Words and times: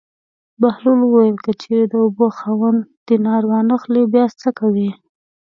بهلول 0.61 0.99
وویل: 1.03 1.37
که 1.45 1.51
چېرې 1.61 1.85
د 1.89 1.93
اوبو 2.03 2.25
خاوند 2.37 2.79
دینار 3.07 3.43
وانه 3.49 3.75
خلي 3.83 4.03
بیا 4.13 4.25
څه 4.41 4.49
کوې. 4.59 4.89